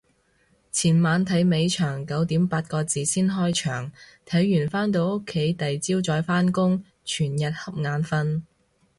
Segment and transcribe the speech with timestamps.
[0.71, 3.91] 前晚睇尾場九點八個字先開場，
[4.25, 8.41] 睇完返到屋企第朝再返工，全日恰眼瞓